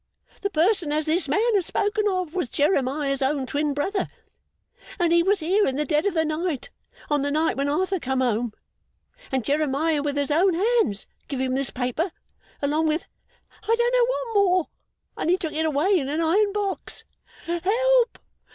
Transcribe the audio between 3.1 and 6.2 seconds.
own twin brother; and he was here in the dead of